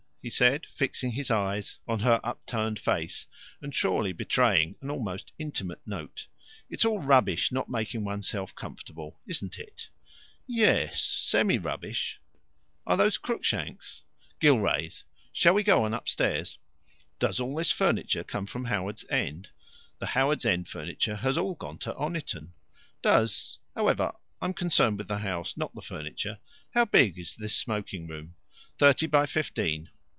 [0.23, 3.25] he said, fixing his eyes on her upturned face,
[3.59, 6.27] and surely betraying an almost intimate note.
[6.69, 9.19] "It's all rubbish not making oneself comfortable.
[9.25, 9.89] Isn't it?"
[10.45, 11.03] "Ye es.
[11.03, 12.21] Semi rubbish.
[12.85, 14.03] Are those Cruikshanks?"
[14.39, 15.05] "Gillrays.
[15.33, 16.59] Shall we go on upstairs?"
[17.17, 19.49] "Does all this furniture come from Howards End?"
[19.97, 22.53] "The Howards End furniture has all gone to Oniton."
[23.01, 26.37] "Does However, I'm concerned with the house, not the furniture.
[26.75, 28.35] How big is this smoking room?"
[28.77, 29.89] "Thirty by fifteen.